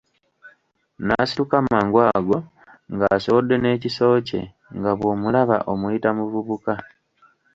[1.05, 2.37] N'asituka mangu ago
[2.95, 4.41] ng'asowodde n'ekiso kye,
[4.77, 6.73] nga bw'omulaba omuyita muvubuka.